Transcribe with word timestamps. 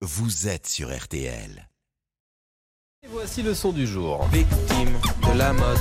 vous 0.00 0.48
êtes 0.48 0.66
sur 0.66 0.96
RTL. 0.96 1.68
Et 3.02 3.08
voici 3.08 3.42
le 3.42 3.54
son 3.54 3.72
du 3.72 3.86
jour. 3.86 4.26
Victime 4.28 4.98
de 5.32 5.38
la 5.38 5.52
mode. 5.52 5.78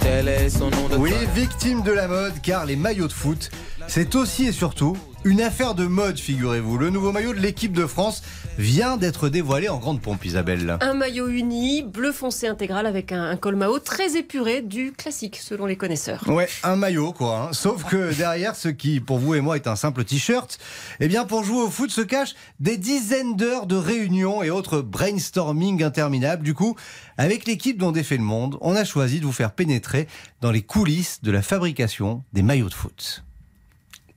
Tel 0.00 0.28
est 0.28 0.48
son 0.50 0.70
nom 0.70 0.88
de 0.88 0.96
Oui, 0.96 1.10
code. 1.10 1.28
victime 1.34 1.82
de 1.82 1.92
la 1.92 2.08
mode, 2.08 2.40
car 2.42 2.64
les 2.64 2.76
maillots 2.76 3.08
de 3.08 3.12
foot, 3.12 3.50
c'est 3.92 4.14
aussi 4.14 4.46
et 4.46 4.52
surtout 4.52 4.96
une 5.24 5.42
affaire 5.42 5.74
de 5.74 5.84
mode, 5.84 6.16
figurez-vous. 6.18 6.78
Le 6.78 6.88
nouveau 6.88 7.10
maillot 7.12 7.34
de 7.34 7.40
l'équipe 7.40 7.72
de 7.72 7.86
France 7.86 8.22
vient 8.56 8.96
d'être 8.96 9.28
dévoilé 9.28 9.68
en 9.68 9.78
grande 9.78 10.00
pompe, 10.00 10.24
Isabelle. 10.24 10.78
Un 10.80 10.94
maillot 10.94 11.26
uni, 11.28 11.82
bleu 11.82 12.12
foncé 12.12 12.46
intégral 12.46 12.86
avec 12.86 13.10
un, 13.12 13.24
un 13.24 13.36
col 13.36 13.56
Mao 13.56 13.80
très 13.80 14.16
épuré, 14.16 14.62
du 14.62 14.92
classique 14.92 15.36
selon 15.36 15.66
les 15.66 15.74
connaisseurs. 15.76 16.22
Ouais, 16.28 16.48
un 16.62 16.76
maillot 16.76 17.12
quoi. 17.12 17.48
hein. 17.48 17.52
Sauf 17.52 17.84
que 17.84 18.14
derrière, 18.16 18.54
ce 18.54 18.68
qui 18.68 19.00
pour 19.00 19.18
vous 19.18 19.34
et 19.34 19.40
moi 19.40 19.56
est 19.56 19.66
un 19.66 19.76
simple 19.76 20.04
t-shirt, 20.04 20.58
eh 21.00 21.08
bien 21.08 21.24
pour 21.26 21.42
jouer 21.42 21.64
au 21.64 21.68
foot 21.68 21.90
se 21.90 22.00
cachent 22.00 22.36
des 22.60 22.78
dizaines 22.78 23.34
d'heures 23.36 23.66
de 23.66 23.76
réunions 23.76 24.42
et 24.42 24.50
autres 24.50 24.80
brainstorming 24.80 25.82
interminables. 25.82 26.44
Du 26.44 26.54
coup, 26.54 26.76
avec 27.18 27.44
l'équipe 27.44 27.76
dont 27.76 27.90
défait 27.92 28.16
le 28.16 28.22
monde, 28.22 28.56
on 28.60 28.74
a 28.76 28.84
choisi 28.84 29.18
de 29.20 29.26
vous 29.26 29.32
faire 29.32 29.52
pénétrer 29.52 30.06
dans 30.40 30.52
les 30.52 30.62
coulisses 30.62 31.20
de 31.22 31.32
la 31.32 31.42
fabrication 31.42 32.22
des 32.32 32.42
maillots 32.42 32.68
de 32.70 32.74
foot. 32.74 33.24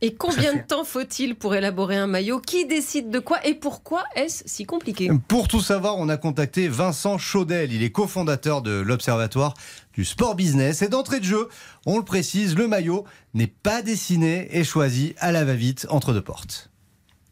Et 0.03 0.15
combien 0.15 0.53
de 0.53 0.59
temps 0.59 0.83
faut-il 0.83 1.33
pour 1.33 1.55
élaborer 1.55 1.95
un 1.95 2.07
maillot 2.07 2.41
Qui 2.41 2.65
décide 2.65 3.09
de 3.09 3.19
quoi 3.19 3.39
et 3.47 3.53
pourquoi 3.53 4.03
est-ce 4.17 4.43
si 4.45 4.65
compliqué 4.65 5.09
Pour 5.29 5.47
tout 5.47 5.61
savoir, 5.61 5.97
on 5.97 6.09
a 6.09 6.17
contacté 6.17 6.67
Vincent 6.67 7.17
Chaudel. 7.17 7.71
Il 7.71 7.83
est 7.83 7.89
cofondateur 7.89 8.61
de 8.61 8.81
l'Observatoire 8.81 9.53
du 9.93 10.03
sport 10.03 10.35
business. 10.35 10.81
Et 10.81 10.89
d'entrée 10.89 11.21
de 11.21 11.25
jeu, 11.25 11.47
on 11.85 11.97
le 11.97 12.03
précise, 12.03 12.57
le 12.57 12.67
maillot 12.67 13.05
n'est 13.33 13.47
pas 13.47 13.81
dessiné 13.81 14.49
et 14.51 14.65
choisi 14.65 15.15
à 15.19 15.31
la 15.31 15.45
va-vite 15.45 15.87
entre 15.89 16.11
deux 16.11 16.21
portes. 16.21 16.72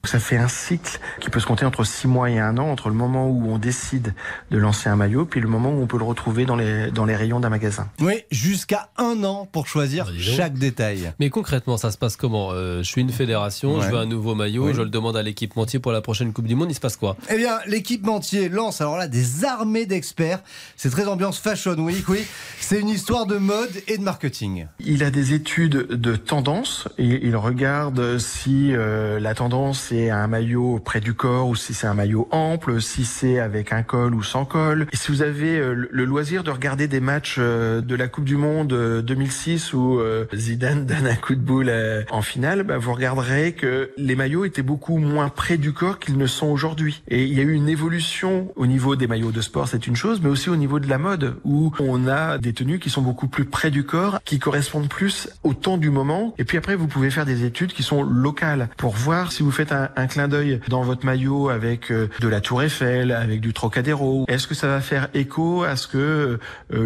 Ça 0.03 0.17
fait 0.17 0.37
un 0.37 0.47
cycle 0.47 0.99
qui 1.19 1.29
peut 1.29 1.39
se 1.39 1.45
compter 1.45 1.63
entre 1.63 1.83
six 1.83 2.07
mois 2.07 2.29
et 2.31 2.39
un 2.39 2.57
an, 2.57 2.67
entre 2.71 2.89
le 2.89 2.95
moment 2.95 3.27
où 3.29 3.51
on 3.51 3.59
décide 3.59 4.15
de 4.49 4.57
lancer 4.57 4.89
un 4.89 4.95
maillot, 4.95 5.25
puis 5.25 5.39
le 5.41 5.47
moment 5.47 5.69
où 5.71 5.79
on 5.81 5.85
peut 5.85 5.99
le 5.99 6.03
retrouver 6.03 6.45
dans 6.45 6.55
les, 6.55 6.89
dans 6.89 7.05
les 7.05 7.15
rayons 7.15 7.39
d'un 7.39 7.49
magasin. 7.49 7.87
Oui, 7.99 8.23
jusqu'à 8.31 8.89
un 8.97 9.23
an 9.23 9.47
pour 9.51 9.67
choisir 9.67 10.05
Bah, 10.05 10.11
chaque 10.17 10.53
détail. 10.55 11.13
Mais 11.19 11.29
concrètement, 11.29 11.77
ça 11.77 11.91
se 11.91 11.99
passe 11.99 12.15
comment 12.15 12.49
Euh, 12.51 12.79
Je 12.81 12.87
suis 12.87 13.01
une 13.01 13.11
fédération, 13.11 13.75
Ouais. 13.77 13.85
je 13.85 13.91
veux 13.91 13.97
un 13.99 14.07
nouveau 14.07 14.33
maillot, 14.33 14.65
Oui. 14.67 14.73
je 14.73 14.81
le 14.81 14.89
demande 14.89 15.15
à 15.17 15.21
l'équipementier 15.21 15.77
pour 15.79 15.91
la 15.91 16.01
prochaine 16.01 16.33
Coupe 16.33 16.47
du 16.47 16.55
Monde, 16.55 16.71
il 16.71 16.75
se 16.75 16.79
passe 16.79 16.97
quoi? 16.97 17.15
Eh 17.29 17.37
bien, 17.37 17.59
l'équipementier 17.67 18.49
lance 18.49 18.81
alors 18.81 18.97
là 18.97 19.07
des 19.07 19.45
armées 19.45 19.85
d'experts. 19.85 20.39
C'est 20.77 20.89
très 20.89 21.05
ambiance 21.07 21.37
Fashion 21.37 21.75
Week, 21.77 22.09
oui. 22.09 22.25
C'est 22.59 22.79
une 22.79 22.89
histoire 22.89 23.27
de 23.27 23.37
mode 23.37 23.69
et 23.87 23.99
de 23.99 24.03
marketing. 24.03 24.65
Il 24.79 25.03
a 25.03 25.11
des 25.11 25.33
études 25.33 25.87
de 25.89 26.15
tendance 26.15 26.87
et 26.97 27.25
il 27.27 27.35
regarde 27.35 28.17
si 28.17 28.73
euh, 28.73 29.19
la 29.19 29.35
tendance 29.35 29.90
est 29.93 30.09
un 30.09 30.27
maillot 30.27 30.79
près 30.83 30.99
du 30.99 31.13
corps 31.13 31.47
ou 31.47 31.55
si 31.55 31.73
c'est 31.73 31.87
un 31.87 31.93
maillot 31.93 32.27
ample, 32.31 32.81
si 32.81 33.05
c'est 33.05 33.39
avec 33.39 33.73
un 33.73 33.83
col 33.83 34.13
ou 34.15 34.23
sans 34.23 34.45
col. 34.45 34.87
Et 34.91 34.95
si 34.97 35.11
vous 35.11 35.21
avez 35.21 35.57
euh, 35.59 35.73
le- 35.89 36.05
loisir 36.05 36.43
de 36.43 36.51
regarder 36.51 36.87
des 36.87 36.99
matchs 36.99 37.37
euh, 37.39 37.81
de 37.81 37.95
la 37.95 38.07
Coupe 38.07 38.25
du 38.25 38.35
Monde 38.37 38.73
euh, 38.73 39.01
2006 39.01 39.73
où 39.73 39.99
euh, 39.99 40.25
Zidane 40.35 40.85
donne 40.87 41.07
un 41.07 41.15
coup 41.15 41.35
de 41.35 41.41
boule 41.41 41.71
en 42.09 42.21
finale, 42.21 42.63
bah, 42.63 42.77
vous 42.77 42.93
regarderez 42.93 43.53
que 43.53 43.91
les 43.97 44.15
maillots 44.15 44.45
étaient 44.45 44.61
beaucoup 44.61 44.97
moins 44.97 45.29
près 45.29 45.57
du 45.57 45.73
corps 45.73 45.99
qu'ils 45.99 46.17
ne 46.17 46.27
sont 46.27 46.47
aujourd'hui. 46.47 47.01
Et 47.07 47.23
il 47.23 47.33
y 47.33 47.39
a 47.39 47.43
eu 47.43 47.53
une 47.53 47.69
évolution 47.69 48.51
au 48.55 48.65
niveau 48.67 48.95
des 48.95 49.07
maillots 49.07 49.31
de 49.31 49.41
sport, 49.41 49.67
c'est 49.67 49.87
une 49.87 49.95
chose, 49.95 50.21
mais 50.21 50.29
aussi 50.29 50.49
au 50.49 50.55
niveau 50.55 50.79
de 50.79 50.87
la 50.89 50.97
mode, 50.97 51.35
où 51.43 51.71
on 51.79 52.07
a 52.07 52.37
des 52.37 52.53
tenues 52.53 52.79
qui 52.79 52.89
sont 52.89 53.01
beaucoup 53.01 53.27
plus 53.27 53.45
près 53.45 53.71
du 53.71 53.83
corps, 53.83 54.19
qui 54.25 54.39
correspondent 54.39 54.89
plus 54.89 55.29
au 55.43 55.53
temps 55.53 55.77
du 55.77 55.89
moment. 55.89 56.33
Et 56.37 56.43
puis 56.43 56.57
après, 56.57 56.75
vous 56.75 56.87
pouvez 56.87 57.09
faire 57.11 57.25
des 57.25 57.43
études 57.45 57.73
qui 57.73 57.83
sont 57.83 58.03
locales 58.03 58.69
pour 58.77 58.93
voir 58.95 59.31
si 59.31 59.43
vous 59.43 59.51
faites 59.51 59.71
un, 59.71 59.80
un 59.95 60.07
clin 60.07 60.27
d'œil 60.27 60.59
dans 60.67 60.81
votre 60.83 61.05
maillot 61.05 61.49
avec 61.49 61.91
euh, 61.91 62.09
de 62.19 62.27
la 62.27 62.41
Tour 62.41 62.63
Eiffel, 62.63 63.11
avec 63.11 63.41
du 63.41 63.53
Trocadéro. 63.53 64.25
Est-ce 64.27 64.47
que 64.47 64.55
ça 64.55 64.67
va 64.67 64.81
faire 64.81 65.09
écho 65.13 65.63
à 65.63 65.75
ce 65.75 65.87
que 65.87 65.97
euh, 65.97 66.37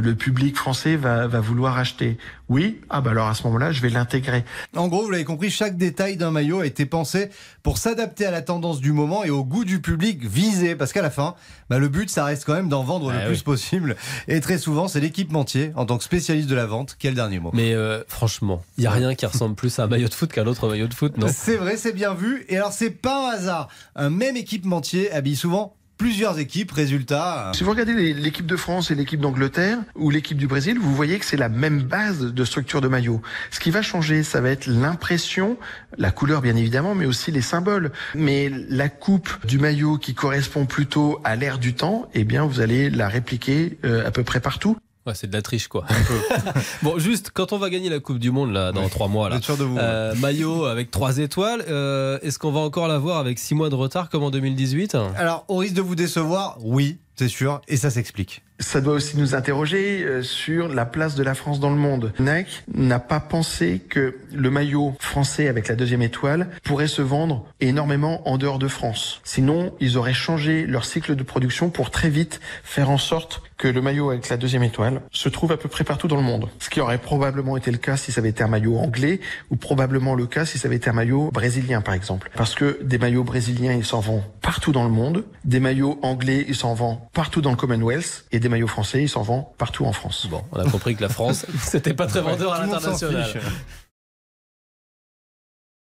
le 0.01 0.15
public 0.15 0.55
français 0.55 0.95
va, 0.95 1.27
va 1.27 1.39
vouloir 1.39 1.77
acheter? 1.77 2.17
Oui 2.47 2.79
Ah 2.91 3.01
bah 3.01 3.11
alors 3.11 3.27
à 3.27 3.33
ce 3.33 3.41
moment-là, 3.43 3.71
je 3.71 3.81
vais 3.81 3.89
l'intégrer. 3.89 4.45
En 4.75 4.87
gros, 4.87 5.03
vous 5.03 5.09
l'avez 5.09 5.23
compris, 5.23 5.49
chaque 5.49 5.77
détail 5.77 6.15
d'un 6.15 6.29
maillot 6.29 6.59
a 6.59 6.65
été 6.67 6.85
pensé 6.85 7.29
pour 7.63 7.79
s'adapter 7.79 8.25
à 8.27 8.31
la 8.31 8.43
tendance 8.43 8.79
du 8.79 8.91
moment 8.91 9.23
et 9.23 9.31
au 9.31 9.43
goût 9.43 9.65
du 9.65 9.81
public 9.81 10.23
visé. 10.23 10.75
Parce 10.75 10.93
qu'à 10.93 11.01
la 11.01 11.09
fin, 11.09 11.33
bah, 11.71 11.79
le 11.79 11.87
but, 11.87 12.07
ça 12.07 12.23
reste 12.23 12.45
quand 12.45 12.53
même 12.53 12.69
d'en 12.69 12.83
vendre 12.83 13.09
Ah 13.11 13.13
le 13.15 13.19
oui. 13.21 13.27
plus 13.29 13.41
possible. 13.41 13.95
Et 14.27 14.39
très 14.41 14.59
souvent, 14.59 14.87
c'est 14.87 14.99
l'équipementier, 14.99 15.71
en 15.75 15.87
tant 15.87 15.97
que 15.97 16.03
spécialiste 16.03 16.47
de 16.47 16.53
la 16.53 16.67
vente, 16.67 16.95
qui 16.99 17.07
a 17.07 17.09
le 17.09 17.15
dernier 17.15 17.39
mot. 17.39 17.49
Mais 17.53 17.73
euh, 17.73 18.03
franchement, 18.07 18.61
il 18.77 18.81
n'y 18.81 18.87
a 18.87 18.91
rien 18.91 19.15
qui 19.15 19.25
ressemble 19.25 19.55
plus 19.55 19.79
à 19.79 19.85
un 19.85 19.87
maillot 19.87 20.07
de 20.07 20.13
foot 20.13 20.31
qu'un 20.31 20.45
autre 20.45 20.67
maillot 20.69 20.87
de 20.87 20.93
foot, 20.93 21.17
non? 21.17 21.25
C'est 21.31 21.57
vrai, 21.57 21.77
c'est 21.77 21.93
bien 21.93 22.13
vu. 22.13 22.45
Et 22.49 22.57
alors, 22.57 22.73
c'est 22.73 22.84
pas 22.89 23.29
un 23.29 23.33
hasard. 23.33 23.67
Un 23.95 24.09
même 24.09 24.37
équipementier 24.37 25.11
habille 25.11 25.35
souvent 25.35 25.75
plusieurs 25.97 26.39
équipes. 26.39 26.71
Résultat, 26.71 27.49
euh, 27.49 27.53
Si 27.53 27.63
vous 27.63 27.69
regardez 27.69 28.13
l'équipe 28.13 28.45
de 28.45 28.55
France 28.55 28.91
et 28.91 28.95
l'équipe 28.95 29.19
d'Angleterre 29.19 29.79
ou 29.95 30.09
l'équipe 30.09 30.37
du 30.37 30.47
Brésil, 30.47 30.77
vous 30.79 30.93
voyez 30.93 31.19
que 31.19 31.25
c'est 31.25 31.37
la 31.37 31.49
même 31.49 31.81
base 31.81 32.19
de 32.19 32.45
structure 32.45 32.81
de 32.81 32.87
maillot. 32.87 33.21
Ce 33.51 33.59
qui 33.59 33.71
va 33.71 33.81
changer, 33.81 34.23
ça 34.23 34.41
va 34.41 34.49
être 34.49 34.67
l'impression, 34.67 35.57
la 35.97 36.11
couleur 36.11 36.41
bien 36.41 36.55
évidemment, 36.55 36.95
mais 36.95 37.05
aussi 37.05 37.31
les 37.31 37.41
symboles. 37.41 37.91
Mais 38.13 38.51
la 38.69 38.89
coupe 38.89 39.29
du 39.45 39.59
maillot 39.59 39.97
qui 39.97 40.13
correspond 40.13 40.65
plutôt 40.65 41.19
à 41.23 41.35
l'ère 41.35 41.59
du 41.59 41.73
temps, 41.73 42.09
eh 42.13 42.23
bien 42.23 42.45
vous 42.45 42.59
allez 42.59 42.89
la 42.89 43.07
répliquer 43.07 43.77
euh, 43.85 44.05
à 44.05 44.11
peu 44.11 44.23
près 44.23 44.39
partout. 44.39 44.77
Ouais, 45.05 45.13
c'est 45.13 45.27
de 45.27 45.33
la 45.33 45.43
triche, 45.43 45.67
quoi. 45.67 45.85
bon, 46.81 46.97
juste, 46.97 47.29
quand 47.31 47.53
on 47.53 47.59
va 47.59 47.69
gagner 47.69 47.89
la 47.89 47.99
Coupe 47.99 48.17
du 48.17 48.31
Monde, 48.31 48.51
là, 48.51 48.71
dans 48.71 48.89
trois 48.89 49.07
mois, 49.07 49.25
vous 49.27 49.31
là, 49.33 49.37
êtes 49.37 49.43
sûr 49.43 49.55
de 49.55 49.63
vous. 49.63 49.77
euh, 49.77 50.15
maillot 50.15 50.65
avec 50.65 50.89
trois 50.89 51.19
étoiles, 51.19 51.63
euh, 51.69 52.17
est-ce 52.23 52.39
qu'on 52.39 52.51
va 52.51 52.61
encore 52.61 52.87
l'avoir 52.87 53.19
avec 53.19 53.37
six 53.37 53.53
mois 53.53 53.69
de 53.69 53.75
retard 53.75 54.09
comme 54.09 54.23
en 54.23 54.31
2018 54.31 54.95
Alors, 55.15 55.45
au 55.47 55.57
risque 55.57 55.75
de 55.75 55.81
vous 55.81 55.93
décevoir, 55.95 56.57
oui, 56.61 56.97
c'est 57.15 57.27
sûr. 57.27 57.61
Et 57.67 57.77
ça 57.77 57.91
s'explique. 57.91 58.41
Ça 58.59 58.79
doit 58.79 58.93
aussi 58.93 59.17
nous 59.17 59.35
interroger 59.35 60.03
euh, 60.03 60.21
sur 60.21 60.69
la 60.69 60.85
place 60.85 61.15
de 61.15 61.23
la 61.23 61.35
France 61.35 61.59
dans 61.59 61.69
le 61.69 61.75
monde. 61.75 62.13
Nike 62.19 62.63
n'a 62.73 62.99
pas 62.99 63.19
pensé 63.19 63.81
que 63.89 64.15
le 64.33 64.49
maillot 64.49 64.95
français 64.99 65.49
avec 65.49 65.67
la 65.67 65.75
deuxième 65.75 66.01
étoile 66.01 66.47
pourrait 66.63 66.87
se 66.87 67.01
vendre 67.01 67.45
énormément 67.59 68.27
en 68.29 68.37
dehors 68.37 68.59
de 68.59 68.69
France. 68.69 69.19
Sinon, 69.25 69.73
ils 69.81 69.97
auraient 69.97 70.13
changé 70.13 70.65
leur 70.67 70.85
cycle 70.85 71.15
de 71.15 71.23
production 71.23 71.69
pour 71.69 71.91
très 71.91 72.09
vite 72.09 72.39
faire 72.63 72.89
en 72.89 72.97
sorte 72.97 73.41
que 73.57 73.67
le 73.67 73.81
maillot 73.81 74.09
avec 74.09 74.29
la 74.29 74.37
deuxième 74.37 74.63
étoile 74.63 75.01
se 75.11 75.29
trouve 75.29 75.51
à 75.51 75.57
peu 75.57 75.69
près 75.69 75.83
partout 75.83 76.07
dans 76.07 76.17
le 76.17 76.21
monde. 76.21 76.49
Ce 76.59 76.69
qui 76.69 76.81
aurait 76.81 76.97
probablement 76.97 77.57
été 77.57 77.71
le 77.71 77.77
cas 77.77 77.97
si 77.97 78.11
ça 78.11 78.19
avait 78.19 78.29
été 78.29 78.43
un 78.43 78.47
maillot 78.47 78.77
anglais 78.77 79.19
ou 79.49 79.55
probablement 79.55 80.15
le 80.15 80.27
cas 80.27 80.45
si 80.45 80.57
ça 80.57 80.67
avait 80.67 80.75
été 80.75 80.89
un 80.89 80.93
maillot 80.93 81.29
brésilien 81.31 81.81
par 81.81 81.93
exemple. 81.93 82.29
Parce 82.35 82.55
que 82.55 82.79
des 82.83 82.97
maillots 82.97 83.23
brésiliens, 83.23 83.73
ils 83.73 83.85
s'en 83.85 83.99
vont 83.99 84.23
partout 84.41 84.71
dans 84.71 84.83
le 84.83 84.89
monde. 84.89 85.25
Des 85.45 85.59
maillots 85.59 85.99
anglais, 86.01 86.45
ils 86.47 86.55
s'en 86.55 86.73
vont 86.73 86.99
partout 87.13 87.41
dans 87.41 87.51
le 87.51 87.55
Commonwealth. 87.55 88.25
Et 88.31 88.39
des 88.45 88.49
maillots 88.49 88.67
français, 88.67 89.01
ils 89.01 89.09
s'en 89.09 89.23
vont 89.23 89.47
partout 89.57 89.85
en 89.85 89.91
France. 89.91 90.27
Bon, 90.29 90.43
on 90.51 90.59
a 90.59 90.69
compris 90.69 90.95
que 90.95 91.01
la 91.01 91.09
France, 91.09 91.47
c'était 91.63 91.95
pas 91.95 92.05
très 92.05 92.21
vendeur 92.21 92.53
à 92.53 92.63
l'international. 92.63 93.27